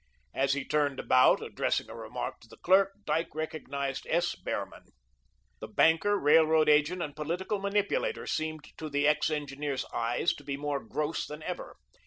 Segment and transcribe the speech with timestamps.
[0.33, 4.33] As he turned about, addressing a remark to the clerk, Dyke recognised S.
[4.33, 4.85] Behrman.
[5.59, 10.57] The banker, railroad agent, and political manipulator seemed to the ex engineer's eyes to be
[10.57, 11.75] more gross than ever.